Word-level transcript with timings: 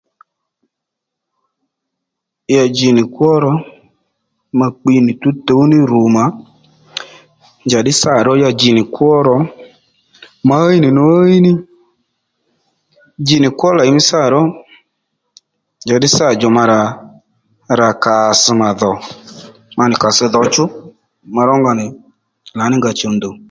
Ya 2.55 2.63
dji 2.69 2.89
nì 2.95 3.03
kwó 3.15 3.31
ro 3.43 3.51
ma 4.59 4.67
kpi 4.75 4.91
tǔwtǔw 5.21 5.63
ní 5.71 5.77
rù 5.91 5.99
mà 6.15 6.23
njàddí 7.65 7.91
sâ 8.01 8.11
ró 8.27 8.33
ya 8.43 8.49
dji 8.53 8.69
nì 8.77 8.83
kwo 8.93 9.09
ró 9.27 9.37
ma 10.47 10.55
ɦíy 10.65 10.79
nì 10.83 10.89
nú 10.97 11.03
ɦíy 11.19 11.37
ní 11.45 11.51
dji 13.25 13.37
nì 13.41 13.49
kwo 13.57 13.67
lèy 13.77 13.89
mí 13.95 14.01
sâ 14.09 14.19
ró 14.33 14.41
njàddí 15.85 16.07
sâ 16.17 16.25
djò 16.35 16.47
ma 16.57 16.63
ra 16.71 16.79
nì 17.79 17.87
kàss 18.03 18.41
mà 18.59 18.69
dhò 18.79 18.91
ma 19.77 19.83
nì 19.89 19.95
kàss 20.01 20.19
dhǒ 20.33 20.41
chú 20.53 20.63
ma 21.33 21.41
rónga 21.49 21.71
nì 21.79 21.85
lǎní 22.57 22.75
nga 22.77 22.91
chǔw 22.99 23.13
ndùw 23.15 23.33